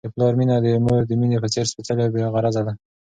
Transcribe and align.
د 0.05 0.07
پلار 0.15 0.33
مینه 0.39 0.55
د 0.65 0.67
مور 0.85 1.01
د 1.07 1.11
مینې 1.19 1.37
په 1.43 1.47
څېر 1.53 1.65
سپیڅلې 1.71 2.03
او 2.05 2.11
بې 2.13 2.23
غرضه 2.33 2.61
ده. 2.67 2.73